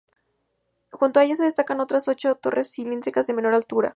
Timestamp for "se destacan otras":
1.35-2.07